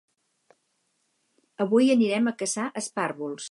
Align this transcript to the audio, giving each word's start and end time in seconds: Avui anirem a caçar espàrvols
Avui 1.67 1.91
anirem 1.97 2.31
a 2.31 2.35
caçar 2.43 2.69
espàrvols 2.85 3.49